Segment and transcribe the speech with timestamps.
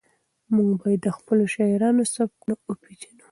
[0.55, 3.19] موږ باید د خپلو شاعرانو سبکونه وپېژنو.